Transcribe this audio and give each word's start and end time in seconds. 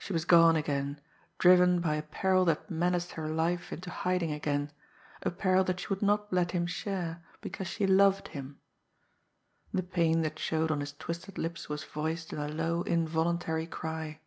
She 0.00 0.12
was 0.12 0.24
gone 0.24 0.56
again, 0.56 1.00
driven 1.38 1.78
by 1.80 1.94
a 1.94 2.02
peril 2.02 2.44
that 2.46 2.72
menaced 2.72 3.12
her 3.12 3.28
life 3.28 3.72
into 3.72 3.88
hiding 3.88 4.32
again 4.32 4.72
a 5.22 5.30
peril 5.30 5.62
that 5.62 5.78
she 5.78 5.86
would 5.90 6.02
not 6.02 6.32
let 6.32 6.50
him 6.50 6.66
share 6.66 7.22
because 7.40 7.68
she 7.68 7.86
loved 7.86 8.26
him. 8.26 8.58
The 9.72 9.84
pain 9.84 10.22
that 10.22 10.40
showed 10.40 10.72
on 10.72 10.80
his 10.80 10.94
twisted 10.94 11.38
lips 11.38 11.68
was 11.68 11.84
voiced 11.84 12.32
in 12.32 12.40
a 12.40 12.48
low, 12.48 12.82
involuntary 12.82 13.68
cry. 13.68 14.18